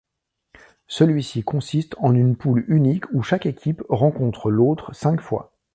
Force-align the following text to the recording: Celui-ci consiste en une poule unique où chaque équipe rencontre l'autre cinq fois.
Celui-ci 0.87 1.43
consiste 1.43 1.93
en 1.99 2.15
une 2.15 2.35
poule 2.35 2.65
unique 2.69 3.05
où 3.13 3.21
chaque 3.21 3.45
équipe 3.45 3.83
rencontre 3.87 4.49
l'autre 4.49 4.95
cinq 4.95 5.21
fois. 5.21 5.53